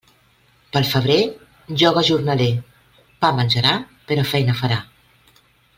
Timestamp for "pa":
3.25-3.31